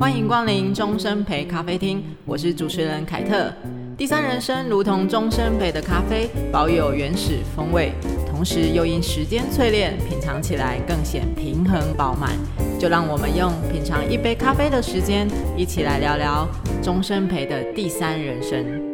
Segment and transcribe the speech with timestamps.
[0.00, 3.52] 欢迎光临终身陪咖啡厅，我是主持人凯特。
[3.98, 7.92] 第三人生如同终身陪的咖啡，保有原始风味，
[8.26, 12.30] 同时又因时间淬炼，品尝起来更显平衡饱满。
[12.78, 16.48] 就让我们用品尝一杯咖啡的时间，一起来聊聊
[16.82, 18.89] 终身陪的第三人生。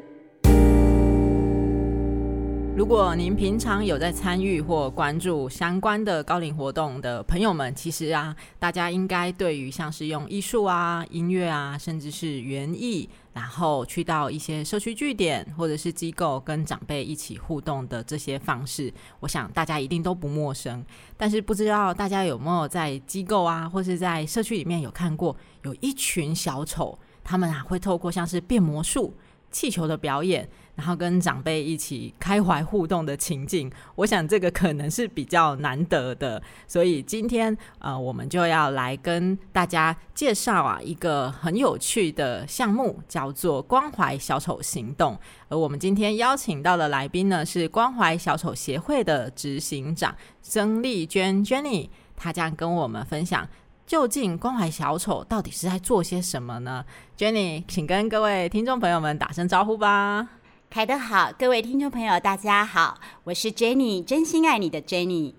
[2.77, 20.85] 如果您平常有在参与或关注相关的高龄活动的朋友们，其实啊，大家应该对于像是用艺术啊、音乐啊，甚至是园艺，然后去到一些社区据点或者是机构跟长辈一起互动的这些方式，我想大家一定都不陌生。
[21.17, 29.15] 但是不知道大家有没有在机构啊，或是在社区里面有看过有一群小丑，他们啊会透过像是变魔术、
[29.57, 36.43] 气球的表演，然后跟长辈一起开怀互动的情境，我想这个可能是比较难得的。
[36.69, 45.19] 所以今天呃，我们就要来跟大家介绍啊一个很有趣的项目，叫做关怀小丑行动。
[45.49, 53.49] 而我们今天邀请到的来宾呢，是关怀小丑协会的执行长曾丽娟 Jenny，她将跟我们分享。
[53.87, 56.85] 究竟关怀小丑到底是在做些什么呢
[57.17, 60.29] ？Jenny，请跟各位听众朋友们打声招呼吧。
[60.69, 65.35] 凯德好，各位听众朋友大家好，我是 Jenny，真心爱你的 Jenny。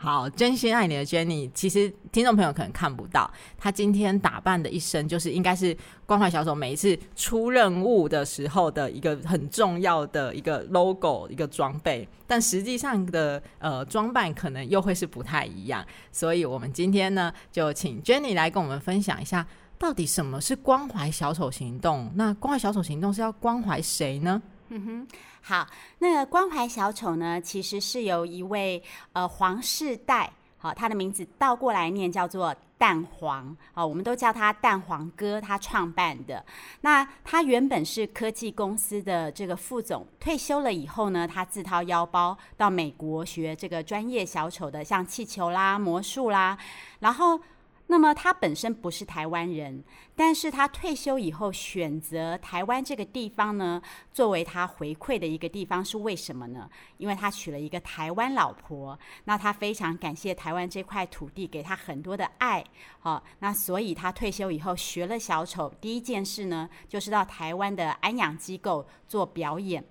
[0.00, 12.08] 好，真心爱你的 Jenny，其实听众朋友可能看不到，她今天打扮的一身，就是应该是关怀小丑每一次出任务的时候的一个很重要的一个 logo，一个装备。
[12.28, 19.44] 但实际上的呃装扮可能又会是不太一样，所以我们今天呢，就请 Jenny 来跟我们分享一下，
[19.80, 22.08] 到底什么是关怀小丑行动？
[22.14, 24.40] 那关怀小丑行动是要关怀谁呢？
[24.70, 25.08] 嗯哼，
[25.42, 25.66] 好，
[26.00, 28.82] 那个关怀小丑呢，其实是由一位
[29.14, 36.44] 呃黄世代，好，他的名字倒过来念叫做蛋黄，好，我们都叫他蛋黄哥，他创办的。
[36.82, 46.58] 那他原本是科技公司的这个副总，退休了以后呢，他自掏腰包到美国学这个专业小丑的，像气球啦、魔术啦，
[47.00, 47.40] 然后。
[47.90, 49.82] 那么他本身不是台湾人，
[50.14, 53.80] 但是他退休以后选择台湾这个地方呢，
[54.12, 56.68] 作为他回馈的一个地方，是为什么呢？
[56.98, 62.62] 因为他娶了一个台湾老婆，那他非常感谢台湾这块土地给他很多的爱，
[63.00, 69.82] 好，那所以他退休以后学了小丑，第一件事呢，就是到台湾的安养机构做表演。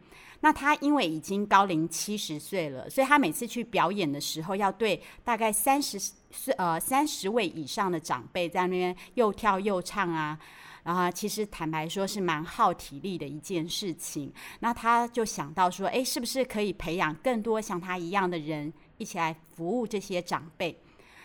[0.41, 5.97] 那他因为已经高龄七十岁了，所以他每次去表演的时候，要对大概三十
[6.31, 10.37] 岁呃三十位以上的长辈在那边又跳又唱啊，
[10.83, 14.31] 然后其实坦白说是蛮耗体力的一件事情。
[14.59, 20.79] 那他就想到说，哎，是不是可以培养更多像他一样的人一起来服务这些长辈？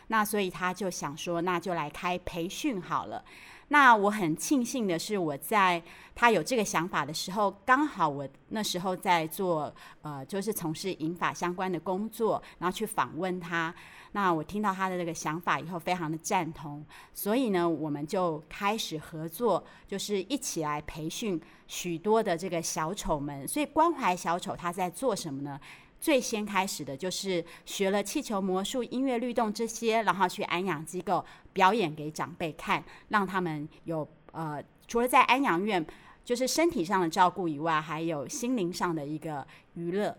[0.08, 3.24] 那所以他就想说，那就来开培训好了。
[3.72, 5.82] 那我很庆幸的是，我在
[6.14, 13.74] 他有这个想法的时候，刚好我那时候在做呃，就是从事银发相关的工作，然后去访问他。
[14.12, 16.84] 那我听到他的这个想法以后，非常的赞同，
[17.14, 23.48] 所以呢，我们就开始合作，就是一起来培训许多的这个小丑们。
[23.48, 25.58] 所以关怀小丑他在做什么呢？
[26.02, 35.86] 最先开始的就是学了气球魔术、音乐律动这些，然后去安养机构表演给长辈看，让他们有呃，除了在安养院
[36.24, 40.18] 就是身体上的照顾以外，还有心灵上的一个娱乐。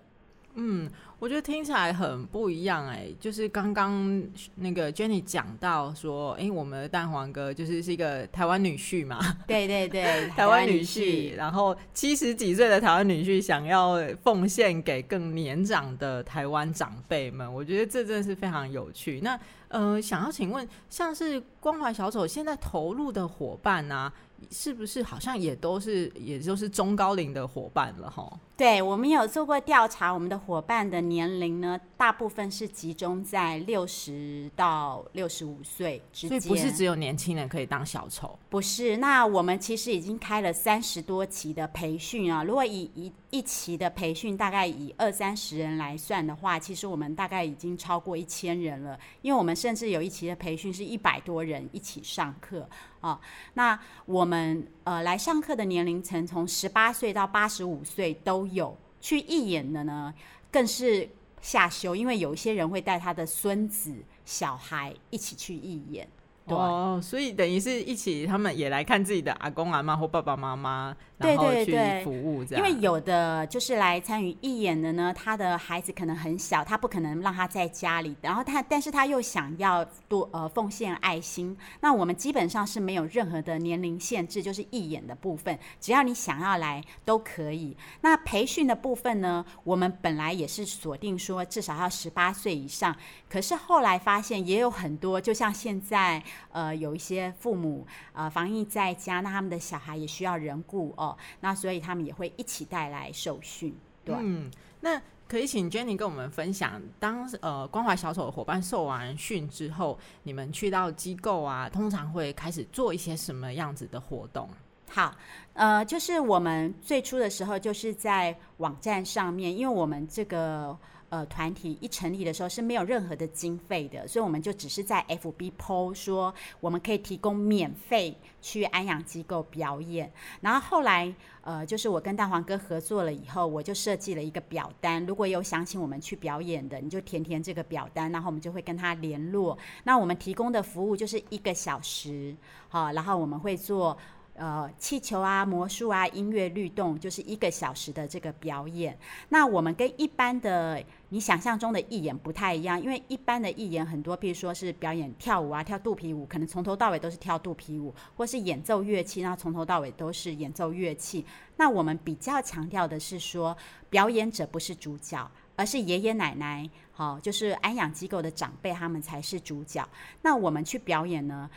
[0.56, 4.24] 嗯，我觉得听起来很不一样哎，就是刚刚
[4.56, 19.20] 那个 Jenny 讲到说，哎，我们的蛋黄哥就是是一个台湾女婿嘛， 对对对，台湾女婿，然后七十几岁的台湾女婿想要奉献给更年长的台湾长辈们，我觉得这真的是非常有趣。
[19.22, 24.14] 那呃，想要请问，像是关怀小丑现在投入的伙伴啊，
[24.52, 28.32] 是不是好像也都是，也就是中高龄的伙伴了哈？
[28.56, 36.40] 对，我们有做过调查，我们的伙伴的年龄呢，大部分是集中在六十到六十五岁之间。
[36.40, 38.38] 所以不是只有年轻人可以当小丑？
[38.50, 42.44] 不是，那我们其实已经开了三十多期的培训啊。
[42.44, 49.00] 如果以一一期的培训，大概以二三十人来算的话，其实我们大概已经超过一千人了。
[49.24, 52.70] 因为我们甚至有一期的培训是一百多人一起上课
[53.02, 53.20] 啊。
[53.56, 58.48] 那我们呃来上课的年龄层从十八岁到八十五岁都。
[58.54, 60.14] 有去义演的呢，
[60.52, 61.10] 更是
[61.42, 63.94] 下修，因为有一些人会带他的孙子、
[64.24, 66.08] 小孩一起去义演。
[66.46, 72.68] 对哦，所以等于是一起，他们也来看自己的阿公阿妈或爸爸妈妈，然后去服务这样。
[72.68, 87.78] 因为有的就是来参与义演的呢，他的孩子可能很小，他不可能让他在家里，然后他但是他又想要多呃奉献爱心，那我们基本上是没有任何的年龄限制，就是义演的部分，只要你想要来都可以。
[88.02, 92.94] 那培训的部分呢，我们本来也是锁定说至少要十八岁以上，
[93.30, 96.22] 可是后来发现也有很多，就像现在。
[96.52, 103.76] 呃，有一些父母呃防疫在家，那他们的小孩也需要人顾哦，那所以他们也会一起带来受训。
[104.06, 104.52] 对，嗯，
[104.82, 114.50] 那可以请 Jenny 跟我们分享，当呃关怀小丑的伙伴受完训之后，你们去到机构啊，通常会开始做一些什么样子的活动？
[114.90, 115.16] 好，
[115.54, 120.78] 呃，就是我们最初的时候就是在网站上面，因为我们这个。
[121.14, 130.12] 呃，团体一成立的时候是没有任何的经费的，所以我们就只是在 FB PO 说我们可以提供免费去安养机构表演。
[130.42, 139.56] 然后后来，呃，就是我跟蛋黄哥合作了以后，我就设计了一个表单，如果有想请我们去表演的，你就填填这个表单，然后我们就会跟他联络。
[139.84, 142.36] 那我们提供的服务就是一个小时，
[142.70, 143.96] 好，然后我们会做。
[144.36, 148.98] 呃，气球啊，魔术啊，音乐律动，就是一个小时的这个表演。
[149.30, 161.24] 那我们跟一般的你想象中的艺演不太一样，因为一般的艺演很多，比如说是表演跳舞啊，跳肚皮舞，可能从头到尾都是跳肚皮舞，或是演奏乐器，然后从头到尾都是演奏乐器。
[161.58, 163.56] 那我们比较强调的是说，
[163.92, 169.88] 表演者不是主角，而是爷爷奶奶，好，就是安养机构的长辈，他们才是主角。
[170.24, 171.48] 那我们去表演呢？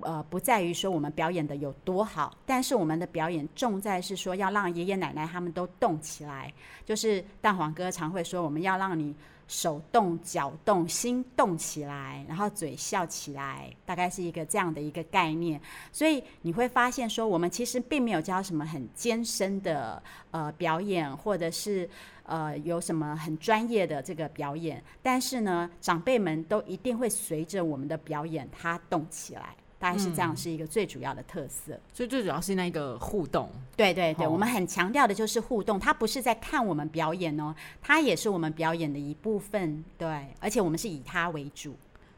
[0.00, 6.52] 呃，不在于说我们表演的有多好，但是我们的表演重在是说要让爷爷奶奶他们都动起来。
[6.84, 9.14] 就是蛋黄哥常会说，我们要让你
[9.46, 15.60] 手动、脚动、心动起来，然后嘴笑起来，大概是一个这样的一个概念。
[15.92, 21.88] 所以你会发现说，我们其实并没有教什么很艰深的呃表演，或者是
[22.24, 29.54] 呃有什么很专业的这个表演，但是呢，长辈们都一定会随着我们的表演，他动起来。
[29.84, 31.74] 大概是这样，是一个最主要的特色。
[31.74, 33.50] 嗯，所以最主要是那个互动。
[33.76, 39.84] 对对对，我们很强调的就是互动，他不是在看我们表演哦，他也是我们表演的一部分。
[39.98, 41.74] 对，而且我们是以他为主。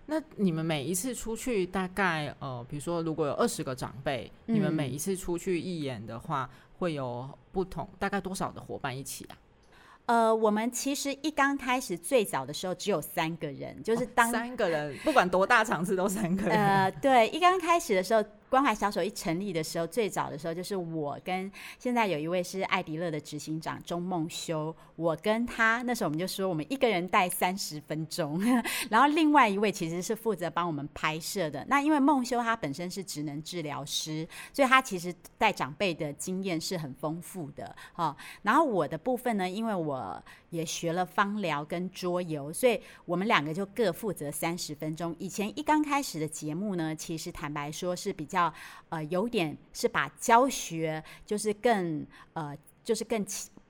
[0.06, 6.48] 那你们每一次出去，大概呃，比如说如果有二十个长辈，嗯，你们每一次出去义演的话，
[6.78, 9.34] 会有不同，大概多少的伙伴一起啊？
[10.06, 16.56] 呃，我们其实一刚开始最早的时候只有三个人，就是当、哦、三个人，不管多大场次都三个人。
[16.56, 18.24] 呃，对，一刚开始的时候。
[18.48, 28.40] 关怀小手一成立的时候，最早的时候就是我跟现在有一位是爱迪乐的执行长钟梦修，我跟他那时候我们就说我们一个人带三十分钟，
[28.88, 31.64] 然后另外一位其实是负责帮我们拍摄的。
[31.68, 37.74] 那因为梦修他本身是职能治疗师，所以他其实带长辈的经验是很丰富的。
[37.92, 40.22] 哈，然后我的部分呢，因为我
[40.56, 45.14] 也学了芳疗跟桌游，所以我们两个就各负责三十分钟。
[45.18, 48.52] 以前一刚开始的节目呢，其实坦白说是比较。
[48.88, 53.26] 呃，有点是把教学就是更呃，就是更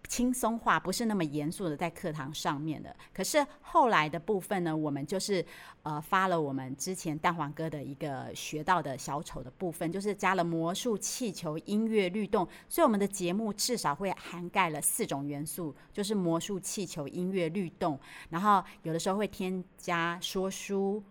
[0.08, 2.94] 轻松化，不是那么严肃的在课堂上面的。
[3.12, 5.44] 可是后来的部分呢，我们就是
[5.82, 17.98] 呃发了我们之前蛋黄哥的一个学到的小丑的部分，就是加了魔术、气球、音乐、律动，所以我们的节目至少会涵盖了四种元素，就是魔术、气球、音乐、律动，
[18.30, 21.02] 然后有的时候会添加说书。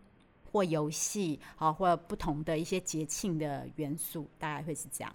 [0.51, 5.13] 或游戏，好，或不同的一些节庆的元素，大概会是这样。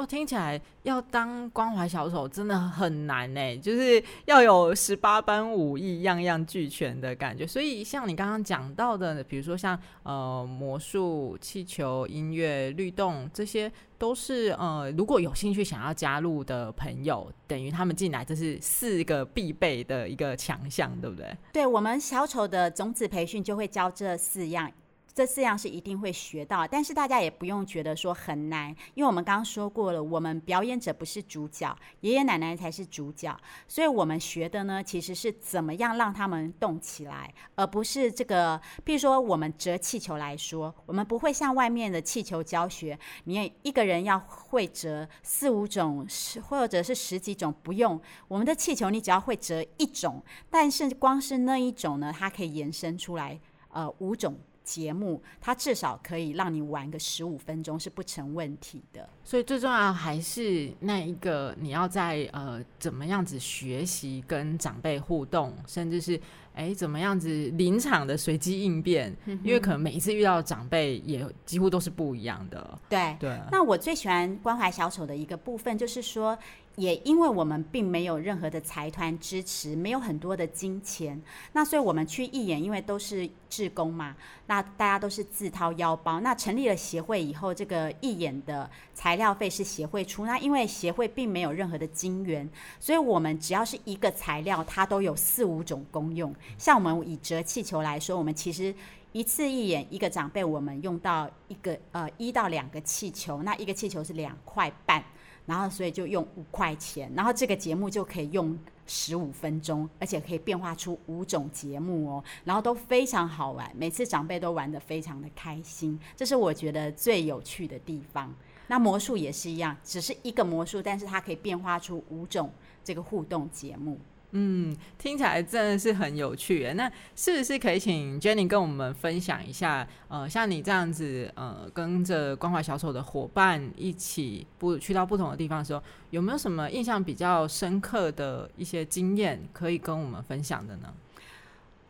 [0.00, 7.46] 我听起来要当关怀小丑真的很难呢，就是要有十八般武艺，样样俱全的感觉。
[7.46, 21.36] 所以像你刚刚讲到的，比如说像呃魔术、气球、音乐、律动，这些都是呃如果有兴趣想要加入的朋友，等于他们进来这是四个必备的一个强项，对不对？
[21.52, 24.72] 对，我们小丑的种子培训就会教这四样。
[25.12, 33.36] 这四样是一定会学到，但是大家也不用觉得说很难，因为我们刚刚说过了，我们表演者不是主角，爷爷奶奶才是主角，
[33.66, 38.60] 所以我们学的呢，其实是怎么样让他们动起来，而不是这个。
[38.84, 46.06] 譬如说，我们折气球来说，我们不会像外面的气球教学，你也一个人要会折四五种，
[46.48, 48.00] 或者是十几种，不用。
[48.28, 53.38] 我们的气球，你只要会折一种，但是光是那一种呢，它可以延伸出来，
[53.70, 54.38] 呃，五种。
[54.70, 66.20] 节目它至少可以让你玩个十五分钟是不成问题的，所以最重要还是那一个你要在呃怎么样子学习跟长辈互动，甚至是
[66.54, 69.12] 哎，怎么样子临场的随机应变？
[69.26, 72.78] 嗯、因为可能每一次遇到的长辈也几乎都是不一样的。
[72.88, 73.40] 对对。
[73.50, 76.38] 那我最喜欢关怀小丑的一个部分，就是说。
[76.76, 81.20] 也因为我们并没有任何的财团支持，没有很多的金钱，
[81.52, 86.20] 那所以我们去义演，因为都是志工嘛，那大家都是自掏腰包。
[86.20, 90.24] 那成立了协会以后，这个义演的材料费是协会出。
[90.24, 92.48] 那因为协会并没有任何的金源，
[92.78, 96.34] 所以我们只要是一个材料，它都有四五种功用。
[96.56, 98.74] 像我们以折气球来说，我们其实
[99.12, 105.04] 一次义演一个长辈，我们用到一个呃一到两个气球，那一个气球是两块半。
[105.50, 118.32] 然后，所以就用五块钱，然后这个节目就可以用十五分钟，而且可以变化出五种节目哦，然后都非常好玩，每次长辈都玩得非常的开心，这是我觉得最有趣的地方。
[118.68, 122.48] 那魔术也是一样，只是一个魔术，但是它可以变化出五种
[122.84, 123.98] 这个互动节目。
[124.32, 126.72] 嗯，听起来真的是很有趣诶。
[126.74, 129.86] 那是不是可以请 Jenny 跟我们分享一下？
[130.08, 140.92] 呃，像你这样子，呃，跟着关怀小丑的伙伴一起不去到不同的地方的时候，有没有什么印象比较深刻的一些经验可以跟我们分享的呢？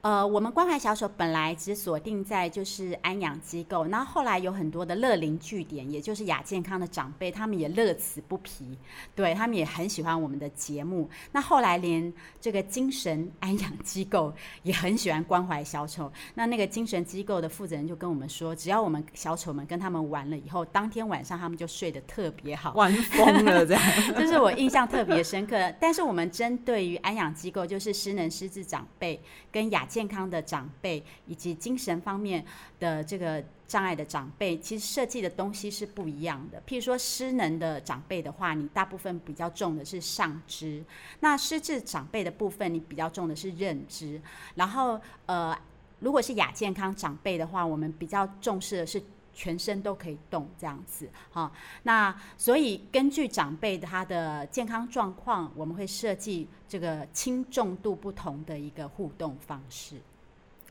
[0.02, 8.78] 呃，我们关怀小丑本来只锁定在就是安养机构，那后来有很多的乐龄据点，也就是亚健康的长辈，他们也乐此不疲，
[9.14, 11.06] 对，他们也很喜欢我们的节目。
[11.32, 16.10] 那后来连这个精神安养机构也很喜欢关怀小丑。
[16.32, 23.82] 那那个精神机构的负责人就跟我们说，只要我们小丑们跟他们玩了以后，当天晚上他们就睡得特别好，玩疯了这样。
[24.16, 25.56] 这是我印象特别深刻。
[25.78, 29.20] 但是我们针对于安养机构，就是失能失智长辈
[29.52, 32.44] 跟亚健康的长辈以及精神方面
[32.78, 36.62] 的这个障碍的长辈，其实设计的东西是不一样的。
[36.66, 40.82] 譬如说失能的长辈的话，你大部分比较重的是上肢；
[41.18, 44.22] 那失智长辈的部分，你比较重的是认知。
[44.54, 45.58] 然后，呃，
[45.98, 49.02] 如果是亚健康长辈的话，我们比较重视的是。
[49.32, 51.50] 全身都可以动，这样子，好，
[51.84, 59.96] 那所以根据长辈他的健康状况，我们会设计这个轻重度不同的一个互动方式。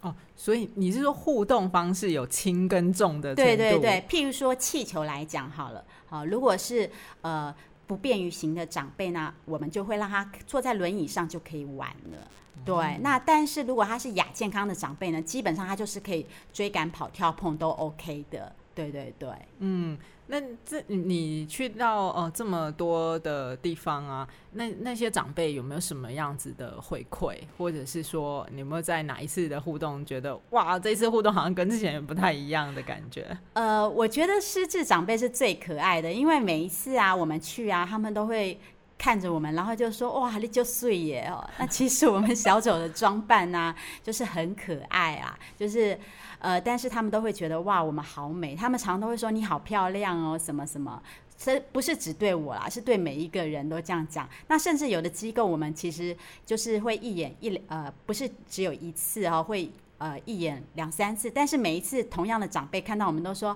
[0.01, 3.35] 哦，所以你是说互动方式有轻跟重的？
[3.35, 6.89] 对对对，譬如说气球来讲好了，好，如果是
[7.19, 7.53] 呃
[7.89, 12.27] 不便于行的长辈呢，我们就会让他坐在轮椅上就可以玩了。
[12.63, 18.53] 对，嗯、那但是如果他是亚健康的长辈呢，基本上他就是可以追赶、跑、跳、碰都 OK 的。
[18.75, 19.27] 对对对，
[19.57, 19.97] 嗯，
[20.31, 33.35] 那这你去到呃这么多的地方啊，那那些长辈有没有什么样子的回馈，或者是说你有没有在哪一次的互动觉得哇，这次互动好像跟之前不太一样的感觉？
[33.53, 38.59] 呃，我觉得失智长辈是最可爱的，因为每一次啊我们去啊，他们都会。
[39.01, 45.97] 看着我们，然后就说：“哇，你就睡耶哦。”那其实我们小丑的装扮呢、啊，就是很可爱啊，就是
[46.39, 48.55] 呃，但是他们都会觉得哇，我们好美。
[48.55, 51.01] 他们常都会说：“你好漂亮哦，什么什么。”
[51.37, 54.27] 这不是只对我啦，是对每一个人都这样讲。
[54.47, 56.15] 那甚至有的机构，我们其实
[56.45, 59.69] 就是会一演一呃，不是只有一次哦，会。
[59.99, 63.49] 呃，一演两三次，但是每一次同样的长辈看到我们都说：“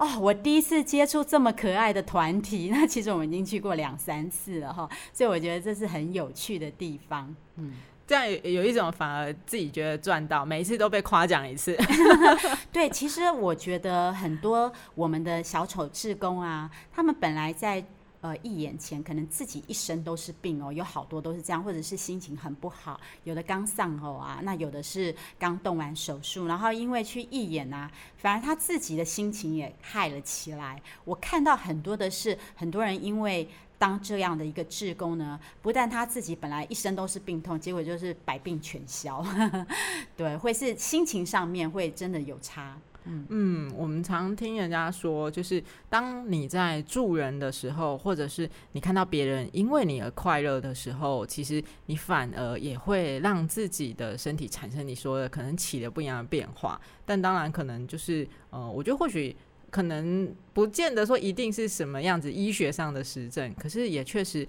[0.00, 2.68] 哦，我第一次接触这么可爱的团体。
[2.72, 7.36] ”那其实我们已经去过两三次了哈，所以我觉得这是很有趣的地方。
[7.56, 7.74] 嗯，
[8.06, 11.76] 这样有一种反而自己觉得赚到，每一次都被夸奖一次。
[12.72, 17.84] 对，其实我觉得很多我们的小丑志工啊，他们本来在。
[18.22, 30.80] 呃，一眼前可能自己一身都是病哦，有好多都是这样，或者是心情很不好，有的刚丧偶啊，那有的是刚动完手术，然后因为去义演啊，反而他自己的心情也害了起来。
[31.04, 33.48] 我看到很多的是，很多人因为
[33.82, 39.26] 当这样的一个志工呢，不但他自己本来一身都是病痛，结果就是百病全消，
[40.16, 42.78] 对，会是心情上面会真的有差。
[43.06, 56.80] 嗯嗯，我们常听人家说，就是当你在助人的时候，或者是你看到别人因为你而快乐的时候，其实你反而也会让自己的身体产生你说的可能起了不一样的变化。
[57.04, 59.34] 但当然，可能就是呃，我觉得或许
[59.72, 64.46] 可能不见得说一定是什么样子医学上的实证，可是也确实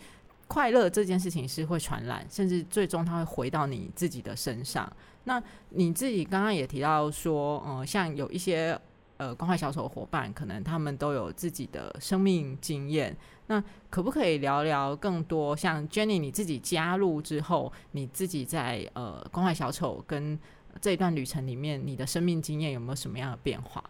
[0.49, 4.91] 快乐这件事情是会传染，甚至最终它会回到你自己的身上。
[5.23, 8.77] 那你自己刚刚也提到说，呃，像有一些
[9.15, 13.15] 呃关怀小丑伙伴，可能他们都有自己的生命经验。
[13.47, 15.55] 那可不可以聊聊更多？
[15.55, 20.37] 像 Jenny 你自己加入之后，你自己在呃关怀小丑跟
[20.81, 23.81] 这一段旅程里面，你的生命经验有没有什么样的变化？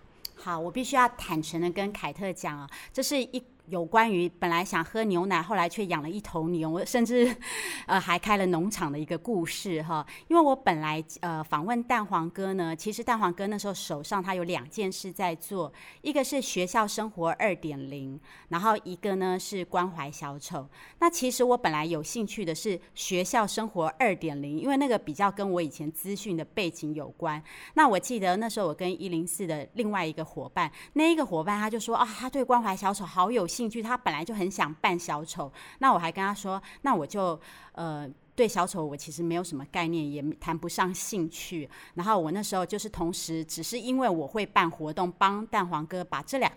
[0.44, 7.34] 好，我必须要坦诚的跟凯特讲啊，这是一有关于本来想喝牛奶，后来却养了一头牛，甚至
[7.88, 10.06] 呃还开了农场的一个故事哈。
[10.28, 20.68] 因为我本来呃访问蛋黄哥呢，其实蛋黄哥那时候手上他有两件事在做，一个是学校生活二点零，然后一个呢是关怀小丑。
[21.00, 27.42] 那其实我本来有兴趣的是学校生活二点零，因为那个比较跟我以前资讯的背景有关。
[27.76, 35.52] 那我记得那时候我跟一零四的另外一个伙伴，那一个伙伴他就说啊，他对关怀小丑好有兴趣，他本来就很想扮小丑。
[35.80, 37.40] 那我还跟他说，那我就
[37.74, 41.70] 呃对小丑我其实没有什么概念，也谈不上兴趣。
[41.94, 46.52] 然后我那时候就是同时，只是因为我会办活动，帮蛋黄哥把这两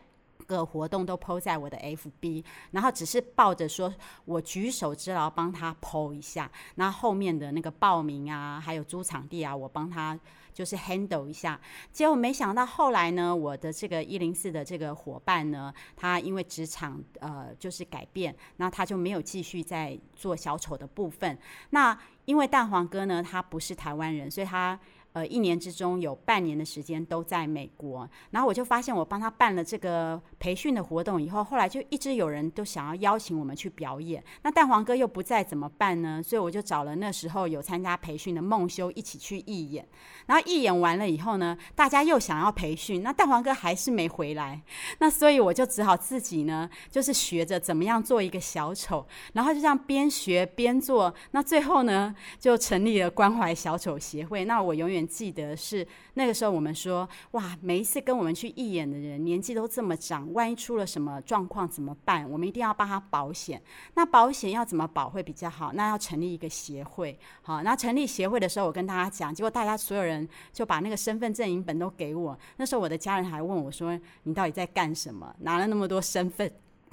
[0.46, 3.92] 个活动都 po 在我的 FB，然后只是抱着说
[4.24, 10.18] 我举手之劳帮他 po 一下，那后面的那个报名啊，还有租场地啊，我帮他。
[10.56, 11.60] 就是 handle 一下，
[11.92, 21.38] 结果没想到后来呢，我的这个一零四的这个伙伴呢，他因为职场呃就是改变，那他就没有继续在做小丑的部分。
[21.68, 24.80] 那因为蛋黄哥呢，他不是台湾人，所以他。
[25.16, 34.22] 呃，一年之中有半年的时间都在美国，然后我就发现我帮他办了这个培训的活动以后，后来就一直有人都想要邀请我们去表演。
[34.42, 36.22] 那蛋黄哥又不在，怎么办呢？
[36.22, 39.88] 所以我就找了那时候有参加培训的孟修一起去义演。
[40.26, 44.60] 然后义演完了以后呢，大家又想要培训，那蛋黄哥还是没回来。
[44.98, 51.14] 那所以我就只好自己呢，就是学着怎么样做一个小丑，然后就这样边学边做。
[51.30, 54.44] 那最后呢，就成立了关怀小丑协会。
[54.44, 55.05] 那我永远。
[55.06, 62.28] 记得是那个时候，我们说哇，每一次跟我们去义演的人年纪都这么长，万一出了什么状况怎么办？
[62.30, 63.62] 我们一定要帮他保险。
[63.94, 65.72] 那保险要怎么保会比较好？
[65.72, 67.18] 那要成立一个协会。
[67.42, 72.38] 好，那成立协会的时候，我跟大家讲，结果大家所有人就把那个身份证影本都给我。
[72.56, 75.34] 那时候我的家人还问我说：“你到底在干什么？
[75.40, 76.50] 拿了那么多身份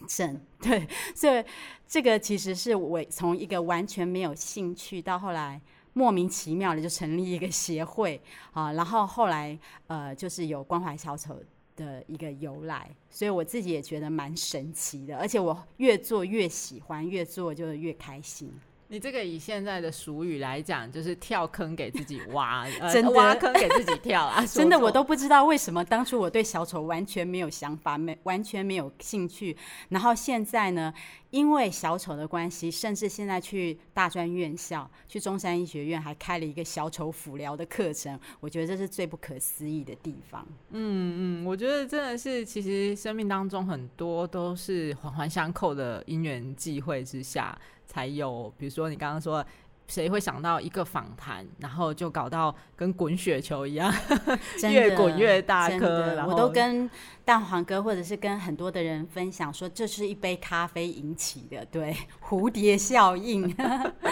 [0.08, 1.43] 证？” 对，所以
[1.88, 5.60] 这个其实是我从一个完全没有兴趣到后来。
[5.93, 8.19] 莫名其妙的就成立一个协会
[8.51, 9.57] 啊， 然后后来
[9.88, 11.39] 呃就是有关怀小丑
[11.75, 18.51] 的一个由来，所以我自己也觉得蛮神奇的，而且我越做越喜欢，越做就越开心。
[18.93, 24.45] 你这个以现在的俗语来讲，就是跳坑给自己挖，真的、呃、挖坑给自己跳啊！
[24.45, 29.57] 真的，我都不知道为什么当初我对小丑完全没有想法，没完全没有兴趣。
[29.89, 30.93] 然后现在呢，
[31.31, 38.19] 因为小丑的关系，甚至现在去大专院校，去中山医学院还开了一个小丑辅疗的课程。
[38.39, 40.47] 我觉得这是最不可思议的地方。
[40.69, 47.58] 嗯嗯，我觉得真的是，其实生命当中很多都是环环相扣的因缘际会之下。
[47.86, 49.46] 才有，比如说你刚刚说，
[49.88, 53.93] 谁会想到一个访谈，然后就搞到跟滚雪球一样，
[54.72, 56.13] 越滚越大颗。
[56.15, 56.89] 然后我都跟
[57.26, 61.96] 蛋黄哥或者是跟很多的人分享说，这是一杯咖啡引起的，对，
[62.28, 63.54] 蝴蝶效应，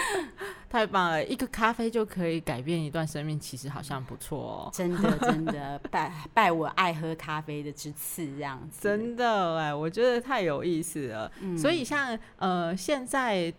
[0.68, 1.24] 太棒了！
[1.24, 4.70] 一个咖啡就可以改变一段生命，其实好像不错哦。
[4.72, 8.80] 真的，真的拜拜我爱喝咖啡的之赐，这样子。
[8.82, 11.30] 真的哎，我觉得太有意思了。
[11.40, 13.52] 嗯、所以像呃现在。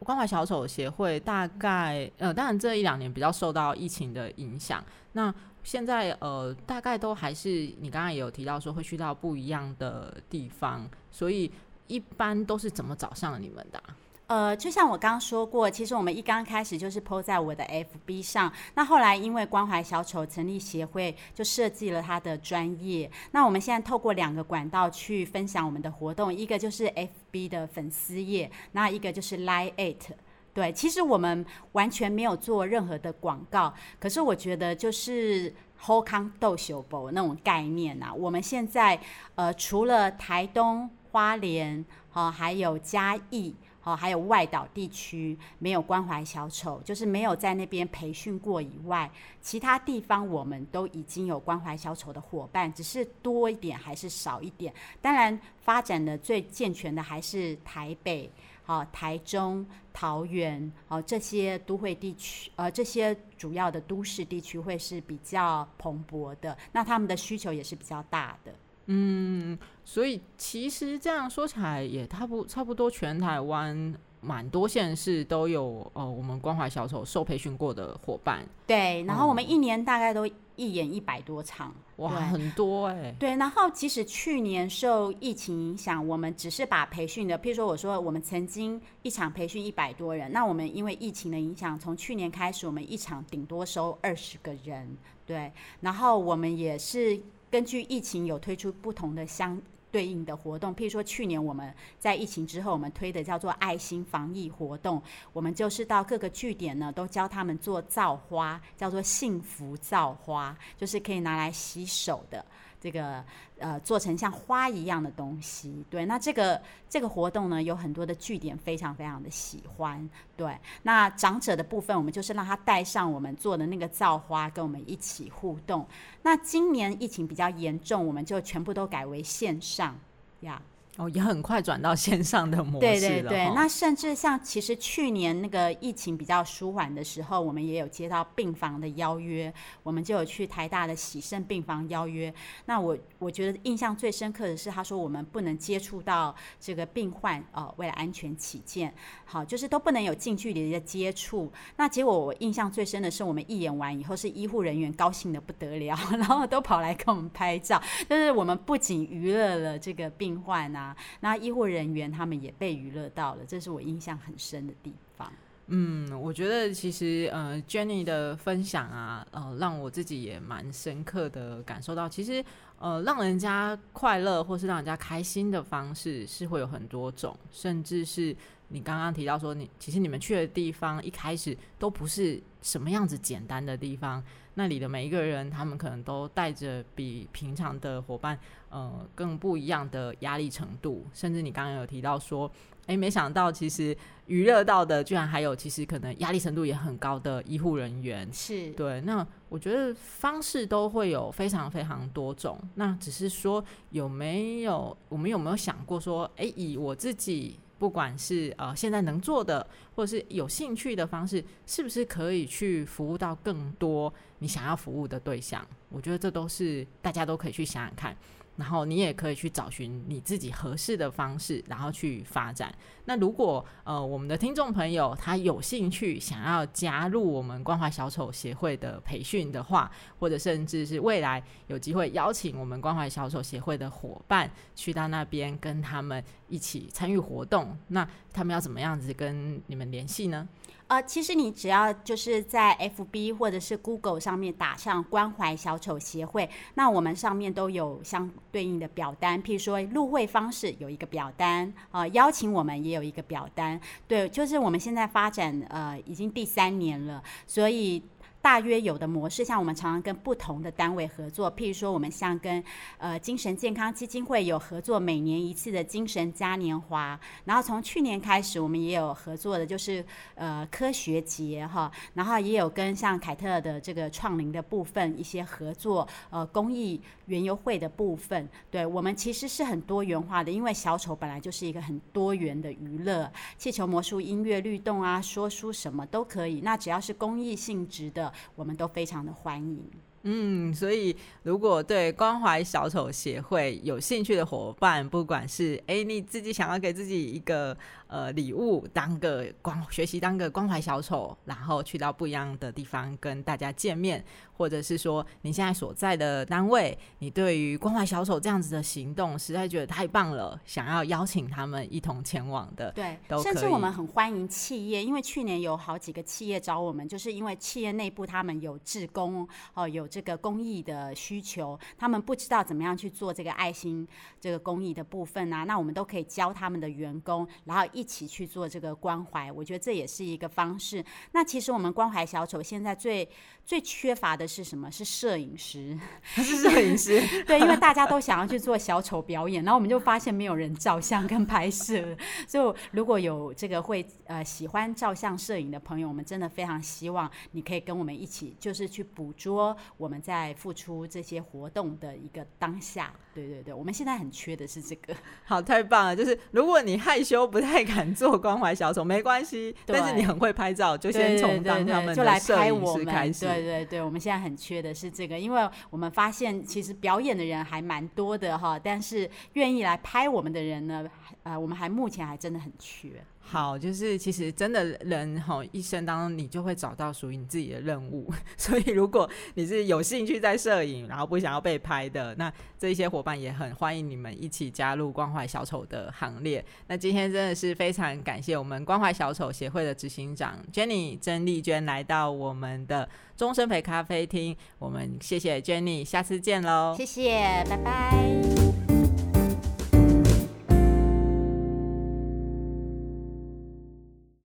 [0.00, 4.84] 关怀小丑协会大概呃，当然这一两年比较受到疫情的影响。
[5.12, 7.48] 那现在呃，大概都还是
[7.80, 11.50] 你刚刚也有提到说会去到不一样的地方，所以
[11.86, 13.96] 一般都是怎么找上你们的啊？
[14.28, 18.52] 呃，就像我刚刚说过，其实我们一刚开始就是 po 在我的 FB 上。
[18.74, 23.08] 那后来因为关怀小丑成立协会，就设计了他的专业。
[23.30, 30.12] 那我们现在透过两个管道去分享我们的活动，一个就是 FB 的粉丝页，那一个就是 Line@ It。
[30.52, 38.12] 对，其实我们完全没有做任何的广告，可是我觉得就是好康逗相报那种概念啊。
[38.12, 38.98] 我们现在
[39.36, 43.54] 呃，除了台东、花莲，哦，还有嘉义。
[43.86, 49.08] 哦，还有外岛地区没有关怀小丑，就是没有在那边培训过以外，
[49.40, 54.74] 其他地方我们都已经有关怀小丑的伙伴，只是多一点还是少一点。
[55.00, 58.28] 当然，发展的最健全的还是台北、
[58.64, 68.52] 好台中、桃园、哦这些都会地区，呃这些主要的都市地区会是比较蓬勃的，那他们的需求也是比较大的。
[68.88, 78.44] 嗯，所以其实这样说起来也差不差不多，全台湾蛮多县市都有呃，我们关怀小丑受培训过的伙伴。
[78.66, 83.16] 对，然后我们一年大概都一演一百多场，哇，很多哎、欸。
[83.16, 94.96] 对，然后其实去年受疫情影响，我们只是把培训的，譬如说我说我们曾经一场培训一百多人，那我们因为疫情的影响，从去年开始，我们一场顶多收二十个人。
[95.24, 97.20] 对，然后我们也是。
[97.48, 99.58] 根据疫情有推出不同的相
[99.90, 112.44] 对应的活动，譬如说去年我们在疫情之后，我们推的叫做爱心防疫活动，我们就是到各个据点呢，都教他们做造花，叫做幸福造花，就是可以拿来洗手的。
[112.80, 113.24] 这个
[113.58, 120.56] 呃，做成像花一样的东西，对，那这个这个活动呢，有很多的据点非常非常的喜欢，对。
[120.82, 125.86] 那长者的部分，我们就是让他带上我们做的那个造花，跟我们一起互动。
[126.22, 129.98] 那今年疫情比较严重，我们就全部都改为线上
[130.40, 130.60] 呀。
[130.96, 142.32] 哦，也很快转到线上的模式对对对，哦、那甚至像其实去年那个疫情比较舒缓的时候，我们也有接到病房的邀约，我们就有去台大的喜盛病房邀约。
[142.64, 148.94] 那我我觉得印象最深刻的是，他说我们不能接触到这个病患，哦，为了安全起见，
[149.26, 151.52] 好，就是都不能有近距离的接触。
[151.76, 157.78] 那结果我印象最深的是，我们一演完以后，是医护人员高兴的不得了， 然后都跑来跟我们拍照。
[158.08, 160.85] 就是我们不仅娱乐了这个病患啊。
[161.20, 165.32] 那医护人员他们也被娱乐到了，这是我印象很深的地方。
[165.68, 172.44] 嗯，我觉得其实呃，Jenny 的分享啊，呃，让我自己也蛮深刻的感受到，其实
[172.78, 178.36] 呃，让人家快乐或是让人家开心的方式是会有很多种，甚至是
[178.68, 184.22] 你刚刚提到说你，你其实你们去的地方一开始都不是什么样子简单的地方。
[184.58, 188.38] 那里的每一个人，他们可能都带着比平常的伙伴，
[188.70, 191.06] 呃，更不一样的压力程度。
[191.12, 192.50] 甚至你刚刚有提到说，
[192.86, 193.94] 诶，没想到其实
[194.26, 198.26] 娱乐到的，居然还有其实可能压力程度也很高的医护人员。
[198.32, 198.98] 是对。
[199.02, 202.58] 那我觉得方式都会有非常非常多种。
[202.76, 207.58] 那只是说有没有，我们有没有想过说，诶，以我自己。
[207.78, 215.66] 不管是呃现在能做的，或者是有兴趣的方式，是不是可以去服务到更多你想要服务的对象？
[215.88, 218.16] 我觉得这都是大家都可以去想想看。
[218.56, 222.74] 然后你也可以去找寻你自己合适的方式，然后去发展。
[223.04, 240.48] 那如果呃我们的听众朋友他有兴趣想要加入我们关怀小丑协会的培训的话，或者甚至是未来有机会邀请我们关怀小丑协会的伙伴去到那边跟他们一起参与活动，那他们要怎么样子跟你们联系呢？
[240.88, 253.80] 呃，其实你只要就是在 FB 或者是 Google 上面打上关怀小丑协会，那我们上面都有相对应的表单，譬如说入会方式有一个表单，呃，邀请我们也有一个表单。
[254.06, 258.02] 对，就是我们现在发展呃已经第三年了，所以。
[258.46, 262.62] 大约有的模式，像我们常常跟不同的单位合作，譬如说，我们像跟
[262.96, 267.18] 呃精神健康基金会有合作，每年一次的精神嘉年华。
[267.44, 270.04] 然后从去年开始，我们也有合作的，就是
[270.36, 271.90] 呃科学节哈。
[272.14, 278.48] 然后也有跟像凯特的这个创龄的部分一些合作，呃公益园游会的部分。
[278.70, 283.28] 对，我们其实是很多元化的，因为小丑本来就是一个很多元的娱乐，
[283.58, 286.60] 气球魔术、音乐律动啊，说书什么都可以。
[286.60, 288.32] 那只要是公益性质的。
[288.54, 289.82] 我们都非常的欢迎。
[290.28, 297.76] 嗯，所以如果对关怀小丑协会有兴趣的伙伴，不管是哎你自己想要给自己一个
[298.08, 304.24] 呃礼物，当个关学习当个关怀小丑，然后去到不一样的地方跟大家见面，
[304.56, 320.06] 或者是说你现在所在的单位，你对于关怀小丑这样子的行动实在觉得太棒了，想要邀请他们一同前往的，对，甚至我们很欢迎企业，因为去年有好几个企业找我们，就是因为企业内部他们有志工哦，有。
[320.16, 324.08] 这个公益的需求，他们不知道怎么样去做这个爱心
[324.40, 329.50] 这个公益的部分啊，那我们都可以教他们的员工，然后一起去做这个关怀。
[329.50, 331.04] 我觉得这也是一个方式。
[331.32, 333.28] 那其实我们关怀小丑现在最
[333.64, 334.90] 最缺乏的是什么？
[334.90, 335.98] 是摄影师，
[336.34, 337.20] 是摄影师。
[337.44, 342.16] 对，因为大家都想要去做小丑表演，然后我们就发现没有人照相跟拍摄。
[342.48, 350.06] 所以如果有这个会呃喜欢照相摄影的朋友，我们真的非常希望你可以跟我们一起，就是去捕捉我。
[350.06, 355.14] 我们在付出这些活动的一个当下，对对对，我们现在很缺的是这个。
[355.44, 356.16] 好，太棒了！
[356.16, 363.40] 就是如果你害羞不太敢做关怀小丑，没关系，但是你很会拍照，就先从当他们的摄影师开始。
[363.40, 363.60] 就来拍我们。
[363.60, 371.06] 对对对，我们现在很缺的是这个，因为我们发现其实表演的人还蛮多的哈，但是愿意来拍我们的人呢，
[371.42, 373.10] 呃，我们还目前还真的很缺。
[373.48, 378.28] 好，就是其实真的人哈，一生当中你就会找到属于你自己的任务。
[378.58, 386.62] 所以如果你是有兴趣在摄影，然后不想要被拍的，那这些伙伴也很欢迎你们一起加入关怀小丑的行列。
[386.88, 394.56] 那今天真的是非常感谢我们关怀小丑协会的执行长 Jenny 曾丽娟来到我们的终身陪咖啡厅。
[394.80, 396.96] 我们谢谢 Jenny，下次见喽！
[396.98, 398.75] 谢谢，拜拜。